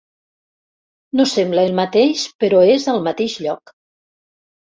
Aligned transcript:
No 1.19 1.27
sembla 1.31 1.65
el 1.69 1.75
mateix, 1.81 2.23
però 2.45 2.63
és 2.77 2.89
al 2.95 3.05
mateix 3.11 3.37
lloc. 3.45 3.77